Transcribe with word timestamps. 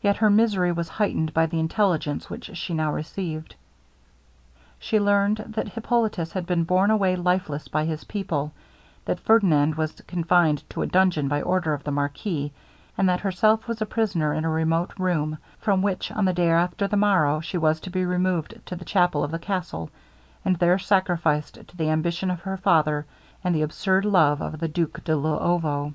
Yet 0.00 0.18
her 0.18 0.30
misery 0.30 0.70
was 0.70 0.88
heightened 0.88 1.34
by 1.34 1.46
the 1.46 1.58
intelligence 1.58 2.30
which 2.30 2.56
she 2.56 2.72
now 2.72 2.92
received. 2.92 3.56
She 4.78 5.00
learned 5.00 5.38
that 5.38 5.66
Hippolitus 5.70 6.30
had 6.30 6.46
been 6.46 6.62
borne 6.62 6.88
away 6.92 7.16
lifeless 7.16 7.66
by 7.66 7.84
his 7.84 8.04
people, 8.04 8.52
that 9.06 9.18
Ferdinand 9.18 9.74
was 9.74 10.00
confined 10.06 10.62
in 10.72 10.82
a 10.84 10.86
dungeon 10.86 11.26
by 11.26 11.42
order 11.42 11.74
of 11.74 11.82
the 11.82 11.90
marquis, 11.90 12.52
and 12.96 13.08
that 13.08 13.18
herself 13.22 13.66
was 13.66 13.82
a 13.82 13.86
prisoner 13.86 14.32
in 14.32 14.44
a 14.44 14.50
remote 14.50 14.92
room, 14.98 15.36
from 15.58 15.82
which, 15.82 16.12
on 16.12 16.26
the 16.26 16.32
day 16.32 16.48
after 16.52 16.86
the 16.86 16.96
morrow, 16.96 17.40
she 17.40 17.58
was 17.58 17.80
to 17.80 17.90
be 17.90 18.04
removed 18.04 18.60
to 18.66 18.76
the 18.76 18.84
chapel 18.84 19.24
of 19.24 19.32
the 19.32 19.38
castle, 19.40 19.90
and 20.44 20.54
there 20.54 20.78
sacrificed 20.78 21.54
to 21.66 21.76
the 21.76 21.88
ambition 21.90 22.30
of 22.30 22.42
her 22.42 22.56
father, 22.56 23.04
and 23.42 23.52
the 23.52 23.62
absurd 23.62 24.04
love 24.04 24.40
of 24.40 24.60
the 24.60 24.68
Duke 24.68 25.02
de 25.02 25.16
Luovo. 25.16 25.92